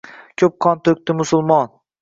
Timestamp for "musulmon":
1.21-1.75